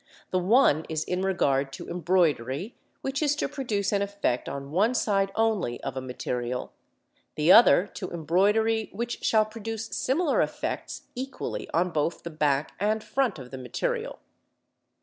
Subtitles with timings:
[0.31, 4.95] The one is in regard to embroidery which is to produce an effect on one
[4.95, 6.73] side only of a material;
[7.35, 13.03] the other to embroidery which shall produce similar effects equally on both the back and
[13.03, 14.17] front of the material.